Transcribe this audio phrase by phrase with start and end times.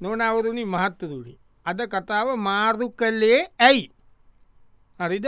[0.00, 1.34] නොනවරුණි මහත්තතුනි
[1.66, 3.84] අද කතාව මාරු කල්ලේ ඇයි?
[5.00, 5.26] හරිද?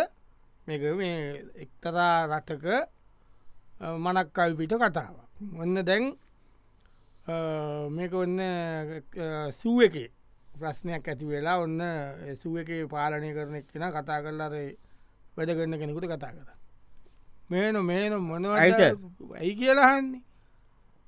[0.66, 2.66] මේක මේ එක්තරා රටක
[4.04, 5.16] මනක්කල් පිට කතාව
[5.62, 6.04] ඔන්න දැන්
[7.90, 8.38] මේක ඔන්න
[9.52, 9.96] සූ එක
[10.60, 11.80] ප්‍රශ්නයක් ඇති වෙලා ඔන්න
[12.42, 14.54] සුව එක පාලනය කරන එක්ෙන කතා කරලාද
[15.36, 16.50] වැඩ කරන්න කෙනෙකුට කතා කර.
[17.50, 18.12] මේන මේන
[18.46, 18.80] ඇයිද?
[19.36, 20.22] ඇයි කියලාහන්නේ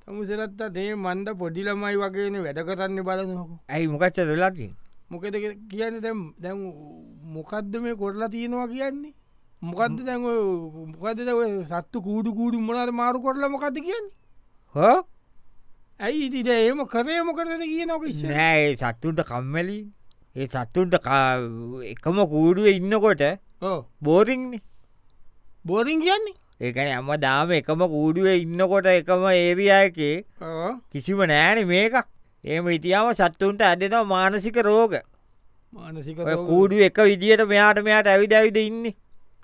[0.07, 4.69] තමුසරත්ත දේ මන්ද පොඩිලමයි වගේන වැඩ කරන්න බලනහකු ඇයි මොකච්ච වෙලාටි
[5.11, 5.37] මොකද
[5.71, 6.59] කියන්න දැම් දැන්
[7.35, 9.13] මොකක්ද මේ කොරලා තියෙනවා කියන්නේ?
[9.63, 10.23] මොකක්ද දැන්
[10.93, 11.19] මොකද
[11.71, 14.13] සත්තු කූඩු කූඩු මොනට මාරු කොරලා මොකක්ද කියන්නේ?
[14.75, 14.99] හෝ?
[16.01, 19.79] ඇයි ඉතිට ඒම කරේ මොකරද කිය නොක නෑ සත්තුන්ට කම්මැලි.
[20.37, 20.95] ඒ සත්තුන්ට
[21.93, 23.25] එකම කූඩුව ඉන්නකොට
[24.03, 24.59] බෝරිංනි
[25.65, 31.95] බෝරිං කියන්නේ ඒකන අම්ම දාම එකම කූඩුව ඉන්නකොට එකම ඒරියයකේ ඕ කිසිම නෑන මේක
[32.45, 34.95] ඒම ඉතියාව සත්තුන්ට ඇදෙනවා මානසික රෝග.
[36.49, 38.91] කූඩුව එක විදිට මෙයාට මෙයාට ඇවිද ඇවිද ඉන්න.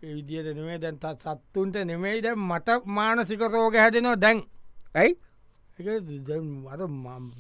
[0.03, 2.23] විදියට නෙමේ දැන් තත් සත්තුන්ට නෙමෙයි.
[2.23, 4.43] දැන් මට මානසික රෝග හැදෙනවා දැන්.
[4.95, 5.17] ඇයි?
[5.79, 6.81] අර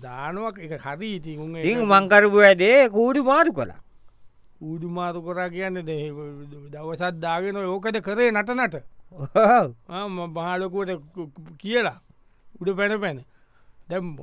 [0.02, 3.80] දානුවක් එක හරි ඉතින් ඉ මංකරපු ඇදේ කූඩු මාරු කලා
[4.60, 5.78] ඌඩු මාරු කොරා කියන්න
[6.72, 8.76] දවසත් දාගෙන ඕකද කරේ නටනට
[10.34, 10.90] බාලකුවට
[11.58, 11.98] කියලා.
[12.60, 13.18] උඩ පැන පැන.
[13.88, 14.16] දැම්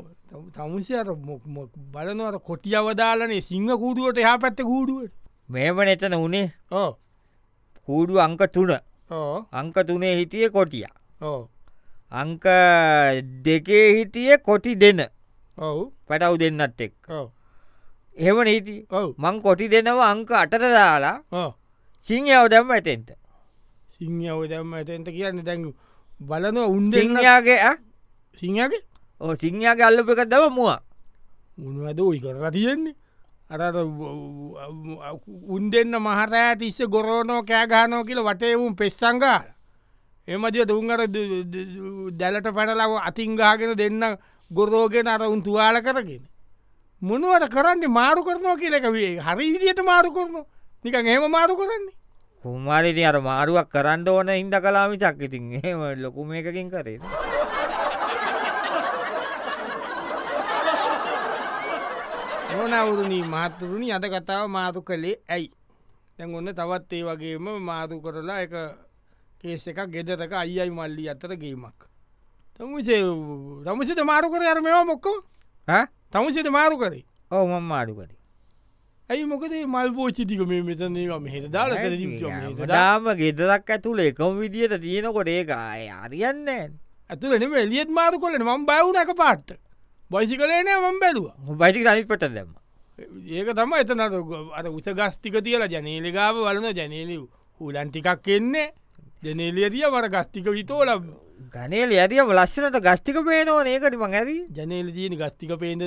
[0.54, 1.10] තමුසයට
[1.94, 5.14] බලනවට කොටිය අවදාලනේ සිංහ කූඩුවට එහා පැත්ත කූඩුවට.
[5.50, 6.48] මේම එතන උනේ.
[6.72, 6.92] ඕ
[7.88, 8.72] කූඩු අංක තුන.
[9.52, 10.86] අංක තුනේ හිටිය කොටිය.
[12.12, 12.44] අංක
[13.46, 15.02] දෙකේ හිටිය කොටි දෙන්න
[15.58, 15.92] ඔව්.
[16.08, 16.94] පැටව් දෙන්නත් එක්
[18.18, 18.76] එහෙම නීති
[19.18, 21.52] මං කොටි දෙනව අංක අටට දාලා
[22.06, 23.10] සිංහව දැම්ම ඇතෙන්ට
[23.98, 25.74] සිංහව දැම්ම ඇතන්ට කියන්න දැන්
[26.20, 27.60] බලනවා උන් සිංහයාගේ
[28.34, 28.84] සිංහගේ
[29.22, 30.70] ඕ සිංහයාගේ අල්ලප එක දව මුව.
[31.58, 32.96] උන්වද ඔයි කරලා තියෙන්නේ?
[33.50, 33.62] අර
[35.56, 39.48] උන් දෙන්න මහරෑ තිස්ස ගොරෝනෝ කෑගානෝ කියල වටේවුම් පෙස්සංගාල
[40.28, 41.02] එමදිය දුන්ගර
[42.20, 44.04] දැලට පැනලාව අතිංගාගෙන දෙන්න
[44.52, 46.24] ගොරෝගෙන අර උන් තුවාල කරගෙන.
[47.02, 47.96] මොනුවට කරන්නේ?
[48.00, 50.46] මාරු කරනවා කියලක වේ හරි විදියට මාරු කරනවා.
[50.84, 51.96] නිකන් ඒම මාරු කරන්නේ
[52.46, 57.00] කුමාරිති අර මාරුවක් කරන්න ඕන හින්ද කලාමි චක්කිතින් ඒම ලොකුම එකකින් කරේ
[62.56, 65.50] ඕනවුරුණී මාතරුණි අද කතාව මාතු කළේ ඇයි?
[66.18, 68.54] දැන් ඔන්න තවත් ඒ වගේම මාතු කරලා එක
[69.42, 71.80] කේස එකක් ගෙදරක අයියි මල්ලි අතර ගේමක්.
[72.58, 73.02] තමුසේ
[73.66, 74.44] තමසිත මාරු කර?
[74.54, 75.18] අර මෙවා මොක්කම
[76.14, 77.04] තමසිත මාරු කරේ?
[77.32, 78.25] ඕ මං මාරු කරේ
[79.10, 85.50] ඇයි මොකද මල් පෝචිතික මේ මෙතන මෙහෙට දාලා දාම ගෙදරක් ඇතුළ එකම විදියට තියෙනකොට ඒක
[85.52, 86.50] අය අරියන්න
[87.10, 89.60] ඇතුල නෙම එලියත් මාරු කොලන ම බයවුනක පාට්ට
[90.12, 91.36] බයිසි කලේනෑ මම් බැලවා.
[91.56, 92.54] බයිටි අනිත් පට දැම්ම.
[93.28, 94.02] ඒක තම එතනට
[94.54, 97.18] අර උස ගස්තික තියලා ජනේලිගාව වලන ජනේලි
[97.62, 98.74] හුලන් ටිකක් එන්නේ.
[99.24, 100.90] ජනේලියතිය වර ගස්තික විතෝල
[101.56, 103.68] ගනේල ඇතියම ලස්සනට ගස්තික පේනවන.
[103.68, 104.42] ඒකට මං ඇරී.
[104.52, 105.84] ජනේල තියන ගස්තික පේන්ද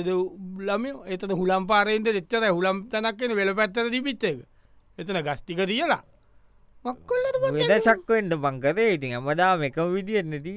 [0.67, 4.39] ලම එත හුලම් පාරෙන්ද එච්චර හුලම් තනක්කෙන වෙල පැත්තර තිබිත්ත එක.
[4.97, 6.01] එතන ගස්තික තියලා.
[6.85, 10.55] මක්කොල්ලට වෙදශක්වෙන්ට පංකරේ ඉතින් ඇමදාම එක විදිියෙත් නැති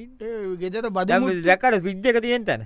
[0.61, 2.65] ගෙදර බදම දැකට පිද්ජක තියෙන් තැන?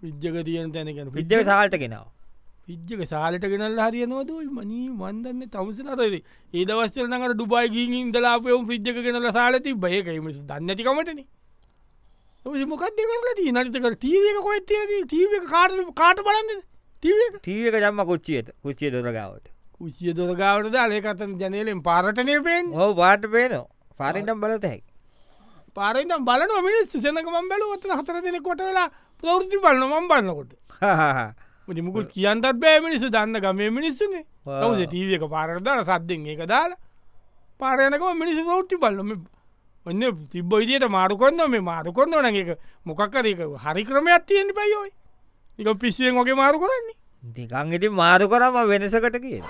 [0.00, 2.06] පිද්ජක තියන තැනකන පිද්ජක සාල්ට කෙනාව
[2.66, 8.98] පිද්ජක සාලට ගෙනල් හරිය නොදයි මනී මන්දන්න තවසනරද ඒ දවස්සල නඟට ඩුබයි ගීගින් දලාපයවම් පිද්ජක
[9.06, 11.22] ගෙනල සාල තිබයකම දන්නතිකමටන
[12.46, 14.70] මොකක්ද කරලදී නටක ටීවක කොත්
[15.10, 16.60] ටීව කාට කාට බලන්න
[17.02, 19.46] ටීව ටීවක ජම්ම කොච්චියට කුච්චිය දොරගාවට.
[19.80, 23.66] උසිය දොරගාවට දාලකතන් ජනලෙන් පාරටනය පෙන් හෝ පාට පේනවා.
[23.98, 24.82] පාරිටම් බලතැයි
[25.76, 28.88] පාරෙන්ම් බලන මිනිස් සනකම බැලුවත හතර දෙනෙ කොට වෙලා
[29.22, 30.50] ප්‍රවෘති බලන මම් බන්නකොට
[31.86, 33.10] මුකුත් කියන්තත් බෑ මිනිස්සු.
[33.10, 34.24] දන්න ගමේ මිනිස්සුනේ.
[34.46, 36.78] ඔවුස ටීවක පාරදාල සද්දෙන් ඒක දාලා
[37.58, 39.10] පාරයනකම මිනිස්සු ප්‍රෘති බල්ලම
[39.86, 44.92] ඔන්න තිබ්බ ඉදියට මාරු කොන්න මේ මාරු කොන්න ඕන එක මොකක්කරක හරි ක්‍රමයක් තියෙන පයෝයි
[45.58, 46.96] එක පිස්සුවෙන් වගේ මාරු කරන්නේ.
[47.36, 49.40] දෙකං ඉති මාරු කරම වෙනසකට කිය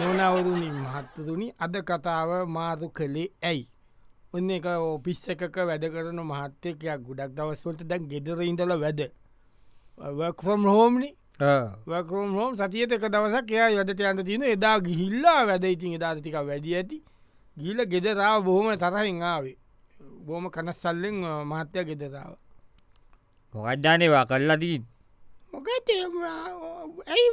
[0.00, 3.68] නොනවරුණි මහත්තතුනි අද කතාව මාරු කළේ ඇයි?
[4.32, 9.00] ඔන්න එක ඔපිස්ස එකක වැඩ කරන මහත්තයකයක් ගොඩක් දවස්වලට දැන් ගෙදර ඉඳල වැඩ.
[10.18, 11.10] වක්‍රම් හෝම්නි
[11.40, 16.76] වකරම් හෝම් සතියට එක දවසක් එයා යදට යන්න තියෙන එදා ගිහිල්ලා වැඩ ඉතින් එදාතික වැඩි
[16.76, 16.98] ඇති.
[17.56, 19.56] ගිල ගෙදරාව බොහොම තරහින් ආවේ.
[20.26, 21.16] බෝම කනස්සල්ලෙන්
[21.50, 22.32] මහත්තය ගෙදරාව
[23.54, 24.78] මොකක්ජානයවා කරලදී
[25.52, 25.66] මොක
[27.08, 27.28] ඇයි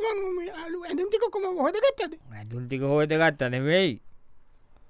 [0.64, 2.14] අලු ඇඳතිකොම හොදගත්තද?
[2.34, 3.94] ඇදුන්ටික හෝදගත්ත නෙවෙයි.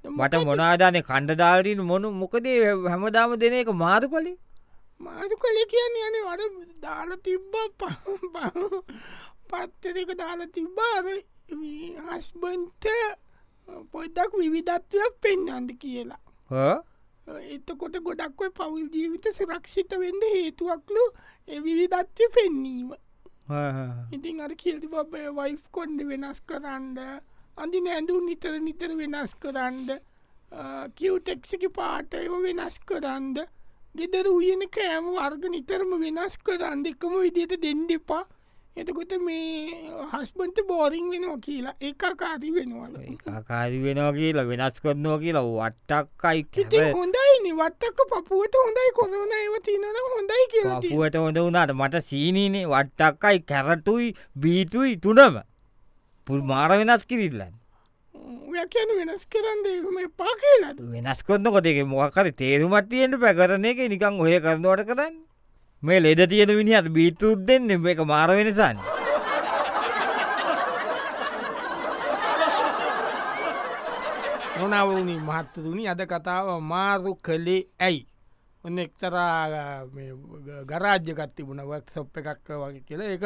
[0.06, 2.60] මට මොනාදානය කණ්ඩදාරීන් මොනු මොකදේ
[2.92, 4.38] හැමදාම දෙන එක මාරු කොලේ
[5.00, 7.56] මාරු කළ කියන්න යන වඩ දාල තිබ්බ
[9.50, 11.06] පත්තක දාල තිබ්බාර
[12.10, 12.86] හස්බන්ත
[13.92, 16.78] පොඩ්ඩක් විවිධත්වයක් පෙන්න්නන්ද කියලා.
[17.48, 21.04] එතකොට ගොඩක්ව පවුල් ජීවිත සරක්ෂිත වෙන්න හේතුවක්ලු
[21.48, 22.94] විවිධත්වය පෙන්නීම
[24.12, 26.98] ඉතින් අර කියල්ති බබ වයිෆ් කොන්ඩ වෙනස් කරන්න
[27.58, 30.00] අඳි නැඳු නිතර නිතර වෙනස් කරන්න
[30.96, 33.36] කිව්ටෙක්සකි පාටයව වෙනස් කරන්න
[34.00, 38.24] ගෙදර උයන කෑම වර්ග නිතරම වෙනස් කරන්න එකම විදියට දෙන්න එපා.
[38.82, 39.78] එතකොට මේ
[40.12, 42.96] හස්බන්ත බෝරිං වෙනවා කියලා ඒකාකාරී වෙනවල.
[43.48, 50.46] කාරි වෙනවා කියලා වෙනස් කරනවා කියලා වට්ටක්කයි හොඳයි වත්තක්ක පපුුවට හොඳයි කොරන ඒව තිනන හොඳයි
[50.54, 55.42] කියලා පුුවට හොඳ වුණට මට සීනීනේ වට්ටක්කයි කැරටුයි බීතුයි තුනම.
[56.28, 57.54] පුල් මාර වෙනස් කිරිල්ලන්න
[58.74, 59.64] කියන වෙනස් කරන්න
[59.96, 65.16] මේ පා කියලා වෙනස් කොන්න කොටේ මොකර තේරුමටියෙන්ට පැකරන එක නිකං ඔය කරනවට කරන්න.
[65.84, 68.80] මේ ලෙද තියෙන විනිහත් බීතුත් දෙන්න එක මාර වෙනසන්න
[74.60, 78.08] නොනවුණනි මහත්තතුනි අද කතාව මාරු කළේ ඇයි?
[78.64, 79.86] ඔන්න එක්තරා
[80.66, 83.02] ගරාජ්‍යකත් තිබුණ වක්සොප් එකක් වගේ කියල.
[83.08, 83.24] එක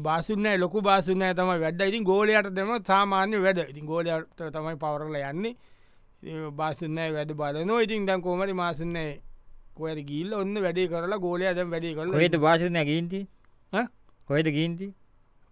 [0.00, 5.54] බාසුන්න ලොකු බාසුන්න තම වැඩ ඉතින් ගෝලයට දෙම සාමාන්‍ය වැඩ ඉතින් ගෝලයට තමයි පවරල යන්නේ.
[6.52, 9.20] බාසුන්න වැඩ බලනෝ ඉතින් දැන් කෝමරි මාසුන්නේ
[9.74, 13.20] කොයට ගිල්ල ඔන්න වැඩේ කරලා ගෝලය දැම් වැඩි කල හට භාෂන ගීන්ති
[14.28, 14.88] කොයිද ගීන්ති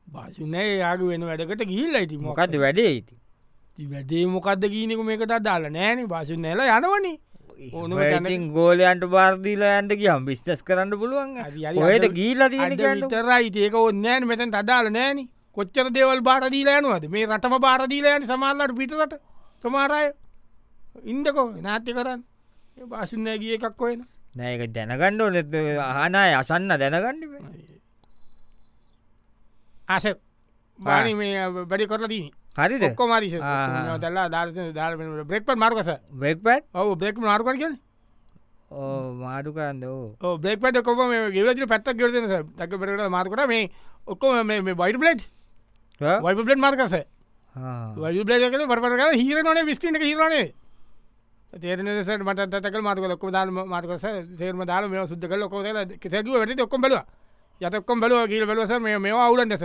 [0.07, 2.57] භාෂනය යාග වෙන වැඩකට ගිල්ල ඉති මොකක්ද?
[2.57, 3.15] වැඩේ ඉති
[3.79, 6.07] වැඩේ මොකක්ද කියීනෙක මේකට දාලා නෑන.
[6.09, 7.13] භාෂ නැල යනවනි
[7.73, 11.31] ඕනඉතින් ගෝලයන්ට බාර්දීලා ඇන්ට කියම් බිස්්නස් කරන්න පුළුවන්.
[11.87, 15.29] ඔයට ගීල තරයි ඒක ඔන්නෑන මෙතැන් අදාල නෑන.
[15.57, 17.09] කොච්චර දේවල් බාරදීලා යනුවද?
[17.09, 19.15] මේ රටම බාරදීලායන සමාල්ලට පිටට
[19.63, 20.13] සමාරය
[21.13, 22.21] ඉන්දකෝ නාට්‍ය කරන්න.
[22.91, 24.01] භාෂුන්නෑ ගිය එකක් කොයන
[24.37, 27.21] නෑක දැනගණ්ඩ නෙත් ආනාය අසන්න දැනගන්න
[29.89, 30.07] ආස.
[30.79, 32.11] බානි මේ බඩි කරලා
[32.59, 37.75] දීනි හරිද කොමරි දල්ලා දාර දාර බ්‍රෙක්ප මාර්කස බෙක්පත් ඔව බ්‍රෙක් මාර්කර කිය
[39.17, 39.85] මාඩුකන්ද
[40.41, 43.71] බ්‍රෙක්පට කොම ගෙවති පැත්ත ගෙරන දක පෙරට මාර්කට මේ
[44.07, 45.27] ඔක්කොම මේ බයිට පලේට්
[46.01, 46.97] වයිප පලේට් මාර්කස
[47.97, 50.47] වයි බ්ලේක පරපර හිර නොන විස්ටිට හිරනේ
[51.53, 54.09] තේරන මට තක මාතක ලොක්ක දාල මාතකස
[54.39, 55.63] තේරම දාල මේ සුද්ද කල ලොකෝ
[56.01, 57.07] කෙසැග වැට ඔක්කොම් බලවා.
[57.61, 59.63] යතක්කොම් බලව කියල බලවස මේ මේවා අවුලන්ටස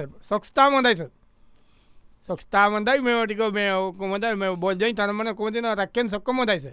[2.29, 6.65] සොක්ස්ථාමොදයිස සොක්ස්ථාමන්දයි මේටික මේ ඔක්කොමද මේ බෝජයි තරමන කොමතින රක්කෙන් සොක්කොම දයිස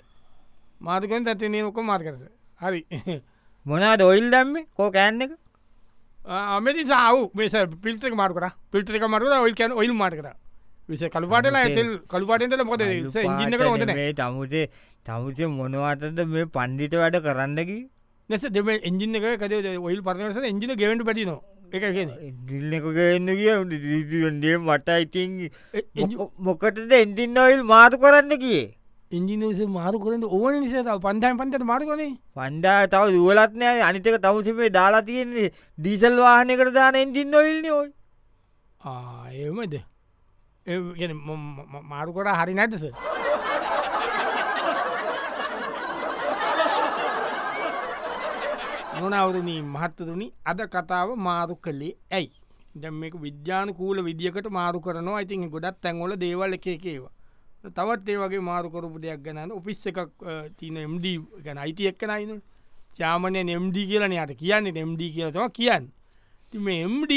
[0.80, 2.22] මාතකෙන් ඇති නකො මාත් කරස
[2.60, 2.80] හරි.
[3.66, 4.66] මොනාද ඔයිල් දම්ම?
[4.74, 5.32] කෝ කෑන්න එක?
[6.20, 10.28] අමති සාව මේස පිල්තක මාර්කර පිල්ටක මරුද ඔයිල් කැන ඔයිල් මාටකර
[10.88, 14.66] විස කළුපාටලා ඇතල් කළුපාටෙන්ට මොද ඉජිනක හොද මේ තමුසේ
[15.06, 17.78] තමුසේ මොනවටද මේ පණ්ඩිත වැඩ කරන්නකි
[18.30, 21.40] නැස දෙම එජින එක කද ඔයිල් පරස එජින ගෙවට පටිනවා
[21.72, 22.10] එක කියන
[22.48, 25.30] ගිල්ල එක ගන්න කිය මට ඉතින්
[26.40, 28.66] මොකටද එන්දින්න ඔයිල් මාතු කරන්න කියේ
[29.10, 35.52] ඉංජිනස මාරු කරන්න ඕන නිසා පන්දයිම් පන්තට මාරුකනේ පන්ඩා තව දුවලත්නෑ අනිතක තවසපේ දාලා තියෙන්නේ.
[35.78, 37.90] දීසල් වාහනකට දාන එන්ජින්න ඔයිල්න ඔයි.
[39.34, 39.74] ඒමද
[41.84, 42.84] මාරු කර හරි නැටස
[49.02, 52.30] නොනවරණී මහත්තතුනි අද කතාව මාරු කළේ ඇයි?
[52.74, 55.22] දැම් මේක විද්‍යාන කූල විදිකට මාරු කරනවා.
[55.24, 57.14] ඉතින් ගොඩත් තැන්වල දේවල් එක එකේවා
[57.76, 59.98] තවත් ඒ වගේ මාරුකරපු දෙයක් ගැන ඔපිස් එකක්
[60.58, 61.06] තින එම්ඩ
[61.44, 62.42] ගැන අයිති එක්කනයින
[62.98, 64.72] චාමනය නෙම්ඩ කියලන යට කියන්නේ.
[64.72, 65.90] නෙම්ඩ කියලතම කියන්න.
[66.50, 67.12] ති මේ එම්ඩ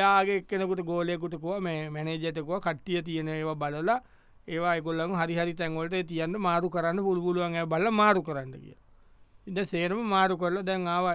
[0.00, 4.00] යාගේ කෙනකුට ගෝලයකුටකුව මේ මැනේජතකුව කට්ටිය තියෙන ඒවා බලලා
[4.48, 8.76] ඒවා ගොල්ලම හරිහරි තැන්වලට තියන්න මාරු කරන්න පුළපුළුවන් බල මාරු කරන්න කිය
[9.46, 11.06] ඉද සේරම මාරු කරල දැන් ආව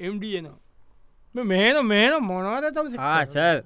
[0.00, 3.58] එම්ඩියනවා මේන මේන මොනවද තම ආසල්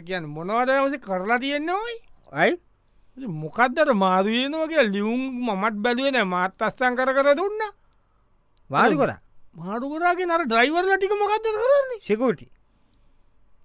[0.00, 1.98] කියන්න මොනවදවස කරලා තියෙන්නේයි
[2.34, 2.54] අයි
[3.16, 7.62] මොකක්දර මාදයනවගේ ලියුම් මමත් බැලුව නෑ මාත් අස්සන් කර කර දුන්න.
[8.70, 9.12] වාදු කර?
[9.56, 12.00] මාරුකරගේ නර ඩ්‍රයිවර්ල ටික මොකක්ද කරන්නේ?
[12.02, 12.46] සිකුටි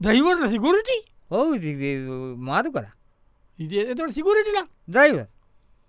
[0.02, 0.98] දයිවර්ල සිකුරටි
[1.30, 2.86] ඔහු මාතු කර.
[3.60, 5.18] එතට සිකුරටිලා දයිව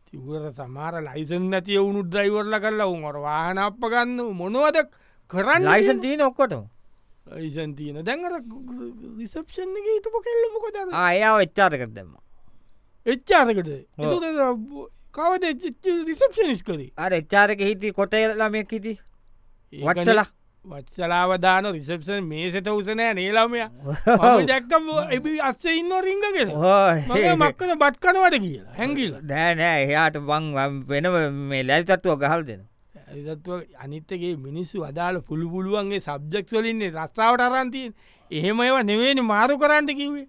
[0.06, 4.78] තිවර සමාර ලයිසන් නැතිය වුණු ද්‍රයිවර්ල කරලා උන්ට වාහනප්ප ගන්න මොනවද
[5.36, 6.64] කරන්න ලයිසන් තියන ඔක්කොටම.
[7.38, 8.02] ඒසන් තියන.
[8.04, 8.34] දැන්ර
[9.18, 12.12] රිසප්ෂන් එක හිටපු කෙල්ල මොකද ආයාව එච්චාත කර දෙම
[13.06, 13.70] එච්චාරකට
[15.16, 15.44] කවද
[16.08, 16.92] රිසප්ෂනිස් කරී?
[16.96, 18.94] අර එච්චාරක හිති කොට ළමයක් හිති
[19.72, 20.26] වටසලා
[20.64, 23.64] වත්සලාවදාන රිසප්ෂන් මේසට උසනෑ නේලාමය
[24.50, 24.86] දැක්කම්
[25.16, 26.52] එබි අස්ස ඉන්න රිංගගෙන
[27.40, 28.72] මක්කන බත් කනවට කියලා.
[28.78, 29.82] හැඟිල නෑ නෑ.
[29.88, 30.46] එයාට බං
[30.88, 31.10] වෙන
[31.50, 32.62] මේ ලැල්තත්තුව ගහල් දෙන
[33.14, 37.92] ඇතත්ව අනිත්තගේ මිනිස්සු අදාළ පුළු පුළුවන්ගේ සබ්ජෙක්වලින්නේ රස්සාාවට අරන්තියෙන්
[38.30, 40.26] එහෙම ඒව නෙවෙනි මාරු කරන්නට කිවේ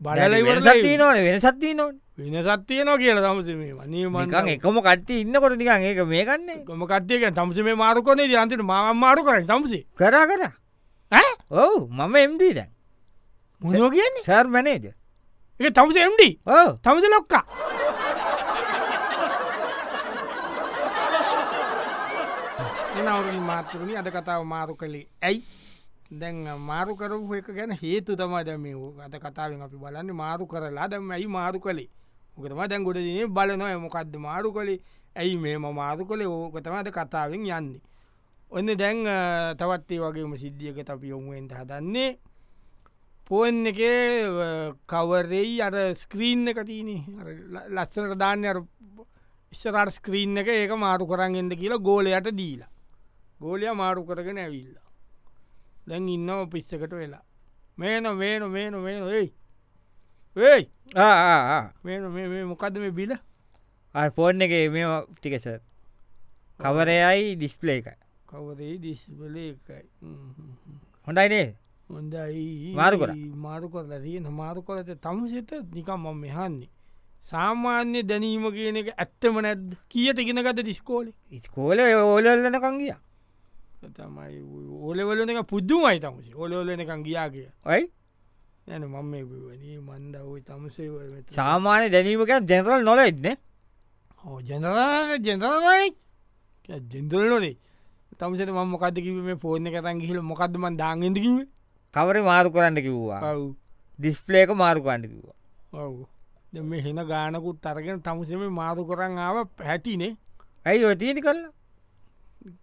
[0.00, 5.20] බලල සත්තිී නොන වෙන සත්තිී නොන් වෙන සත්තියනවා කියලා තමසම වනී නිකං මං එකම කට්ටි
[5.20, 9.84] ඉන්නකොට නිකන් ඒක මේ කන්නේ ගම කට්යක තමසේ මාරු කනේ අන්තිට ම මාරු කරයි තමසේ.
[9.94, 10.42] කරා කර.
[11.52, 12.70] ඔවු මම එම්දී දැන්.
[13.60, 14.24] මුණෝ කියන්නේ?
[14.24, 14.84] සර් මැනේද
[15.60, 16.22] එක තමස එම්ඩ
[16.82, 17.44] තමස ලොක්කා
[23.04, 25.42] එනවරුණ මාතරුණි අද කතාව මාරු කළේ ඇයි?
[26.10, 28.64] දැන් මාරු කරපු එක ගැන හේතු තම දැම
[29.06, 31.88] අද කතාවෙන් අපි බලන්න මාරු කරලා දැම ඇයි මාරු කළේ?
[32.36, 34.80] ඕකතම දැන් ගොඩ දිනේ බලනොය මොකක්ද මාරු කළේ?
[35.16, 36.26] ඇයි මේම මාරු කළේ?
[36.26, 37.80] ඕකතම අද කතාවෙන් යන්නේ.
[38.50, 42.18] ඔන්න දැන් අ, තවත් ඒ වගේම සිද්ධියක අපි යොමුුවෙන්ට හදන්නේ.
[43.28, 43.80] පෝන් එක
[44.86, 46.90] කවරෙයි අර ස්ක්‍රීන් එක තියන
[47.76, 48.60] ලස්සනට දාන්න අර
[49.52, 50.48] ඉස්සරට ස්ක්‍රීන් එක.
[50.48, 52.70] ඒක මාරු කරන්ගෙන්ද කියලා ගෝලයට දීලා.
[53.40, 54.76] ගෝලය මාරු කරගෙන ඇවිල්ල.
[55.88, 57.22] දැන් ඉන්නව පිස්සකට වෙලා.
[57.78, 59.32] මේන මේන මේන මේන ඒයි
[60.36, 60.66] ඒයි
[61.84, 63.12] මේන මේ මොකක්ද මේ බිල?
[64.16, 64.86] ෆෝන් එක මේ
[65.16, 65.46] ටිකස
[66.60, 67.88] කවරයයි ඩිස්පලේ එක
[68.30, 69.84] කවරේ දිස්බල එකයි.
[71.06, 71.48] හොඳයිනේ
[71.90, 73.16] හොඳයි මාරු කරා?
[73.46, 76.70] මාරු කරලා තියෙන මාරු කරත තම සිත නිකම් මම මෙහන්නේ.
[77.30, 79.74] සාමාන්‍ය දැනීම කියන එක ඇත්තම නැද්ද?
[79.90, 81.06] කියට ගෙන ගත දිස්කෝල
[81.46, 82.94] ස්කෝල ඕලල්ලනකං ගිය
[83.90, 84.40] තමයි
[84.80, 87.48] ඕලවලන එක පුද්දුමයි තමසි ඔලෝලන එකන් ගියා කිය.
[87.66, 87.84] ඔයි
[88.66, 89.14] යන මම
[89.80, 90.88] මන්ද ඔයි තමසේ
[91.32, 93.28] සාමාන්‍ය දැනීමක ජෙනරල් නොල එත්න
[94.42, 95.90] ජනර ජෙනරයි
[96.92, 97.56] ජෙන්දල් නොනේ
[98.18, 101.36] තමසට ම මොකද කිව මේ ෆෝර්න කතන් ගිහිල මොකක්දම දාගෙදකිව
[101.94, 103.20] කවර මාරු කරන්න කිව්වා.
[103.98, 105.36] ඩිස්පලේක මාරු කණ්ඩ කිව්වා.
[105.74, 105.94] ඔව්.
[106.62, 110.12] මේ හෙන ගානකුත් තරගෙන තමසම මාරු කරන්න ආව හැටිනේ
[110.66, 111.52] ඇයි ඔය තියති කරලා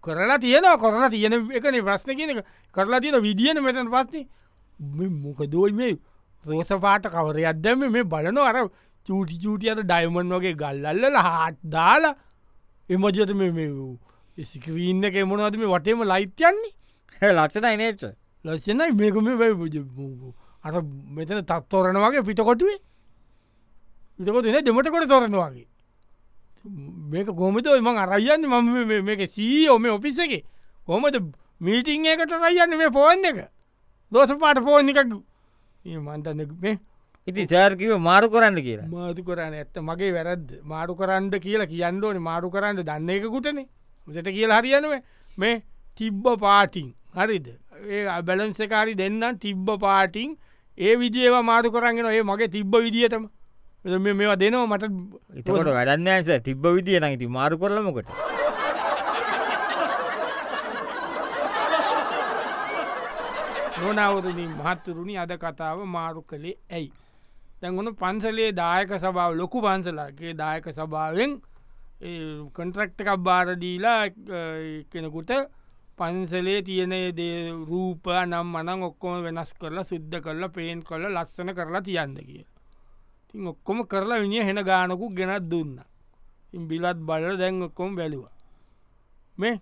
[0.04, 2.46] කරලා තියෙනවා කරලා තියෙන එකන ප්‍රශ්න කියන එක.
[2.76, 4.26] කරලා තියෙන විදිියන මෙතන පස්නේ
[5.24, 5.94] මොකදෝයි මේ
[6.46, 8.58] රෝස පාට කවර අදම මේ බලන අර
[9.08, 12.16] චූටි චූටියට ඩයිමන් වගේ ගල්ලල්ල හාත් දාලා.
[12.90, 18.04] එමජත මේ ස්ක්‍රීන්න එක මොනවද මේ වටේම ලයිත්යන්නේ ලක්ෂනයි නේච
[18.46, 19.28] ලස්සනයි මේකම
[20.64, 20.74] අර
[21.16, 22.80] මෙතන තත්තෝරණ වගේ පිටකොටුවේ.
[24.20, 25.68] විතකොට න දෙමටකොට තොරනවාගේ
[26.63, 30.46] මේක කොමත ම අරයන්න මම මේක සීෝ මේ ඔපිස එක.
[30.86, 31.15] කොමද
[31.60, 33.50] මීටිං එකට රයන්න මේ පෝන් එක?
[34.12, 35.13] දෝස පාට පෝන් එකක්
[35.86, 36.80] මන්තන්න මේ
[37.27, 38.88] ඉති සෑර්කිව මාරු කරන්න කියලා.
[38.88, 40.62] මාතු කරන්න ඇත්ත මගේ වැරද්ද.
[40.63, 42.18] මාරු කරන්න කියලා කියන්න ඕන.
[42.22, 43.68] මාරු කරන්න දන්න එකකුටනේ.
[44.08, 44.94] මසට කියලා හරියනුව
[45.38, 45.63] මේ
[45.96, 47.48] තිබ්බ පාටිං හරිද?
[47.89, 49.38] ඒ බැලන්සකාරි දෙන්නම්.
[49.38, 50.38] තිබ්බ පාටිං
[50.77, 53.24] ඒ විදිේව මාරු කරගෙන ඒ මගේ තිබ්බ විදිහටම.
[53.24, 53.41] මේ
[53.86, 54.84] මේවා දෙනවා මට
[55.38, 58.10] එතකොට වැඩන්න ඇස තිබ්බ විදිිය නඟති මාරු කරලමකට
[63.82, 66.92] නොනවරණින් මහත්තුරුණි අද කතාව මාරු කළේ ඇයි.
[67.62, 71.34] තැන්ගොන පන්සලේ දායක සභාව ලොකු පන්සලගේ දායක සභාවෙන්
[72.56, 74.00] කන්ට්‍රක්ට එකක් බාරදීලා
[74.92, 75.32] කෙනෙකුට
[75.98, 76.94] පන්සලේ තියන
[77.68, 82.46] රූප නම් මනං ඔක්කොම වෙනස් කරලා සිද්ධ කරලා පේන් කොල්ල ලස්සන කරලා තියන්ද කිය.
[83.32, 85.80] තින් ඔක්කොම කරලා විනිිය හෙන ගානකු ගෙනත් දුන්න.
[86.54, 88.32] ඉන් බිලත් බල දැන් ඔක්කොම බැලවා.
[89.38, 89.60] මේ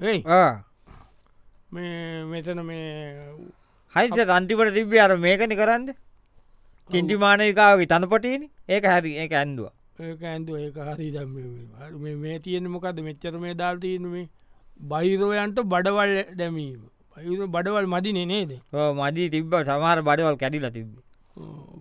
[0.00, 0.18] ඒ
[1.72, 2.84] මේ මෙතන මේ
[3.94, 5.88] හයිත තන්ටිපට තිබ්බේ අර මේකනි කරන්න?
[6.90, 9.72] චින්ටිමානකාවගේ තනපටීන ඒක හැරි ඒ ඇන්දුව.
[10.00, 10.56] ඒක ඇන්දුව.
[10.58, 11.34] ඒක හරි දම්
[12.20, 14.28] මේ තියෙන මොකද මෙච්චර මේ දාල්තියන මේ
[14.90, 16.80] බහිරෝයන්ට බඩවල් දැමීම.
[17.16, 18.52] බහිර බඩවල් මදි නේද?
[19.00, 19.52] මදී තිබ්බ.
[19.64, 21.07] සමහර බඩවල් කැඩිල තිබ්බ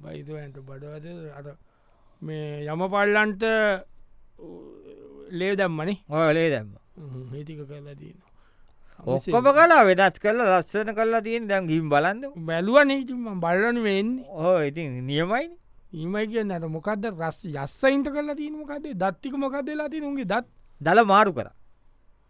[0.07, 1.47] බයිරයන්ට බඩවද අර
[2.21, 3.43] මේ යම පල්ලන්ට
[5.31, 6.71] ලේ දම්මනේ ඔලේ දැම්ම
[7.31, 8.17] මේතික කරලා තියන
[9.05, 14.57] ඔක්කොම කලා වෙදස් කරල ලස්සන කරලා තියෙන් දැන් ගිම් බලන්න බැලුව නීතිම බලන වෙන්නේ ඕ
[14.63, 15.51] ඉතින් නියමයින
[15.93, 20.45] ඒමයි කියන්න අට මොකක්ද රස් යස්සයින්ට කරලා තියන මොකදේ දත්තික මොකක්දලා ති උන්ගේ දත්
[20.81, 21.49] දල මාරු කර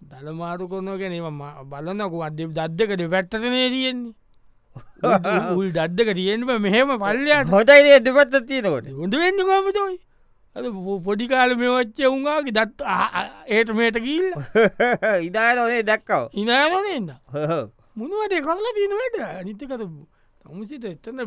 [0.04, 4.14] දළ මාරු කොන්න ගැනීම බලන්නකු අද දද්දකට පැත්තතනේ තියෙන්නේ
[5.56, 8.92] උල් දද්දක තියෙන්ම මෙහෙම පල්ලයට හොදයි දෙපත්ත තියෙනකොට?
[8.94, 9.98] හොඳ වෙන්න කොමතයි
[11.06, 12.80] පොඩිකාල මේ වච්ච උන්ගේ දත්
[13.48, 14.28] ඒට මේට කිල්ල
[15.28, 16.30] ඉදාන දැක්කව?
[16.34, 17.10] ඉනානන්න
[17.96, 19.74] මුණුවට කරලා තිනවට නිතකත
[20.44, 21.26] තමුසිත එත්තන්න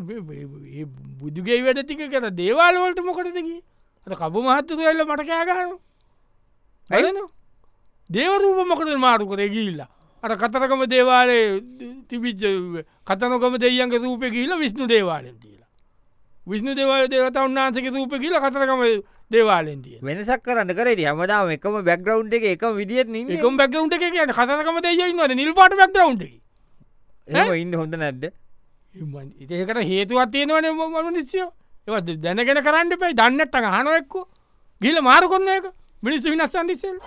[1.19, 1.83] බුදුගේ වැඩ?
[1.83, 3.57] ටික කර දේවාලවලට මොකටදකි
[4.07, 5.73] අට කපු මහත්තතු එල්ල මට කෑගන
[6.89, 7.19] ඇලන
[8.09, 9.89] දේවරූප මොකද මාරු කර ගිල්ලා
[10.23, 11.37] අට කතරකම දේවාලය
[12.09, 12.43] තිබිච්ච
[13.05, 15.69] කතනොකම දෙයන්ගේ රූපය කියීල විස්්ණු දේවාලෙන් තිීලා
[16.47, 18.83] විශ්ණු දෙවල් දෙවත උන්නාන්සක රූප කියල කතරකම
[19.31, 24.33] දේවාලෙන්තිය වෙනසක් කරන්න කරේ හමදාම එකම බැක්ග්‍රවන්් එක එක විදිියත් න එකම් බැක්ගවන්් එක කියන
[24.33, 26.21] කතරකම දෙයන්නවද නිල්පාට බැක්ගවන්්
[27.27, 28.23] එම ඉන්න හොඳ නැද්ද?
[29.39, 30.67] ඉතකට හේතුවත් තියෙනවන
[31.07, 31.49] මනිස්යෝ
[31.87, 34.25] ඒවත් දැනගෙන කරන්න පයි දන්නට්ට හනො එක්කෝ.
[34.81, 35.65] ගිල මාරු කොන්න එක
[36.03, 36.97] මිනිස්සු විනස්සන් දිසල්